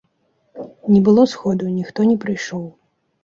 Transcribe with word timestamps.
Не 0.93 1.01
было 1.09 1.25
сходу, 1.35 1.69
ніхто 1.75 2.07
не 2.13 2.17
прыйшоў. 2.23 2.65